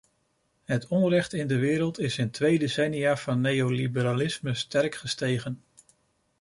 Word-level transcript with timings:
Het 0.65 0.87
onrecht 0.87 1.33
in 1.33 1.47
de 1.47 1.57
wereld 1.57 1.99
is 1.99 2.17
in 2.17 2.25
de 2.25 2.31
twee 2.31 2.59
decennia 2.59 3.17
van 3.17 3.41
neoliberalisme 3.41 4.53
sterk 4.53 4.95
gestegen. 4.95 5.63